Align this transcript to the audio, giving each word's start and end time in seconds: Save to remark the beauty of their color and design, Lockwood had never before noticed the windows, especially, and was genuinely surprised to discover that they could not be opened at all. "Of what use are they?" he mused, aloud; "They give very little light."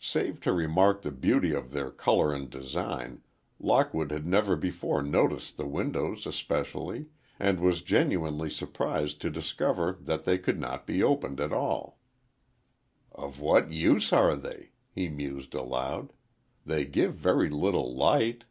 Save 0.00 0.40
to 0.40 0.54
remark 0.54 1.02
the 1.02 1.10
beauty 1.12 1.52
of 1.52 1.72
their 1.72 1.90
color 1.90 2.32
and 2.32 2.48
design, 2.48 3.20
Lockwood 3.60 4.10
had 4.10 4.26
never 4.26 4.56
before 4.56 5.02
noticed 5.02 5.58
the 5.58 5.66
windows, 5.66 6.24
especially, 6.24 7.08
and 7.38 7.60
was 7.60 7.82
genuinely 7.82 8.48
surprised 8.48 9.20
to 9.20 9.28
discover 9.30 9.98
that 10.00 10.24
they 10.24 10.38
could 10.38 10.58
not 10.58 10.86
be 10.86 11.02
opened 11.02 11.38
at 11.38 11.52
all. 11.52 11.98
"Of 13.12 13.40
what 13.40 13.70
use 13.70 14.10
are 14.10 14.36
they?" 14.36 14.70
he 14.90 15.10
mused, 15.10 15.52
aloud; 15.52 16.14
"They 16.64 16.86
give 16.86 17.12
very 17.16 17.50
little 17.50 17.94
light." 17.94 18.44